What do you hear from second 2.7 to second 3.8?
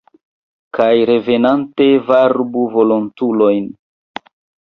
volontulojn!